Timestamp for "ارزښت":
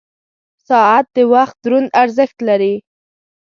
2.03-2.37